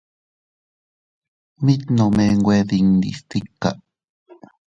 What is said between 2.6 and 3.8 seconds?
dindi stika.